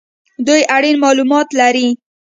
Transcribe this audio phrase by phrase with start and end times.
[0.45, 1.87] دوی اړین مالومات لري